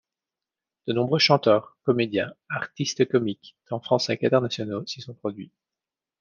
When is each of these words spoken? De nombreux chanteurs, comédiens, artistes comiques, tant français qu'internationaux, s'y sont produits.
De 0.87 0.93
nombreux 0.93 1.19
chanteurs, 1.19 1.77
comédiens, 1.83 2.33
artistes 2.49 3.07
comiques, 3.07 3.55
tant 3.67 3.79
français 3.79 4.17
qu'internationaux, 4.17 4.83
s'y 4.87 4.99
sont 4.99 5.13
produits. 5.13 5.51